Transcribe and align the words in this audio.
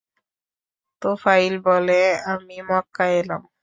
তুফাইল 1.01 1.53
বলেন, 1.65 2.09
আমি 2.31 2.55
মক্কায় 2.69 3.15
এলাম। 3.19 3.41